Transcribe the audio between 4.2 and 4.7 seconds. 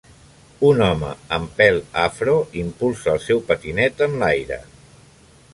l'aire.